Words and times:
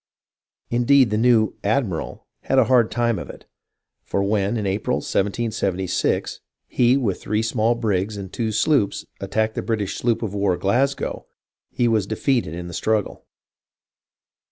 Indeed, 0.71 1.11
the 1.11 1.17
new 1.19 1.53
"ad 1.63 1.85
miral" 1.85 2.21
had 2.45 2.57
a 2.57 2.63
hard 2.63 2.89
time 2.89 3.19
of 3.19 3.29
it; 3.29 3.45
for 4.01 4.23
when, 4.23 4.57
in 4.57 4.65
April, 4.65 4.97
1776, 4.97 6.39
he, 6.67 6.97
with 6.97 7.21
three 7.21 7.43
small 7.43 7.75
brigs 7.75 8.17
and 8.17 8.33
two 8.33 8.51
sloops, 8.51 9.05
attacked 9.19 9.53
the 9.53 9.61
British 9.61 9.97
sloop 9.99 10.23
of 10.23 10.33
war 10.33 10.57
Glasgozv, 10.57 11.25
he 11.69 11.87
was 11.87 12.07
defeated 12.07 12.55
in 12.55 12.67
the 12.67 12.73
struggle. 12.73 13.27